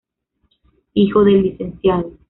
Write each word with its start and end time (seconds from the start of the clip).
Hijo 0.95 1.23
del 1.23 1.59
Lcdo. 1.83 2.13